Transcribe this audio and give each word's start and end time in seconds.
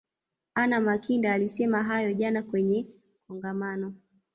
anna 0.53 0.79
makinda 0.81 1.33
alisema 1.33 1.83
hayo 1.83 2.13
jana 2.13 2.43
kwenye 2.43 2.87
kongamano 3.27 3.93